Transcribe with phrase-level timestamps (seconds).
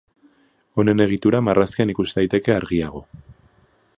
[0.83, 3.05] Honen egitura marrazkian ikus daiteke argiago.